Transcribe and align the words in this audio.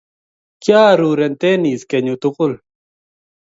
kiaureren 0.63 1.33
teniis 1.41 1.81
kenyu 1.89 2.15
tukul 2.21 2.53